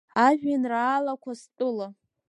[0.25, 1.87] Ажәеинраалақәа стәыла…